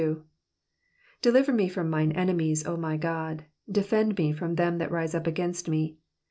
[1.21, 5.27] DELIVER me from mine enemies, O my God: defend me from them that rise up
[5.27, 5.97] against me.